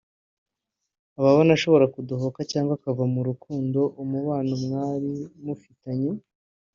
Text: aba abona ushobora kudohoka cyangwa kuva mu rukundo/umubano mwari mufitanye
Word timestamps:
aba 1.17 1.27
abona 1.31 1.51
ushobora 1.57 1.85
kudohoka 1.95 2.39
cyangwa 2.51 2.73
kuva 2.83 3.03
mu 3.13 3.21
rukundo/umubano 3.27 4.53
mwari 4.65 5.11
mufitanye 5.43 6.11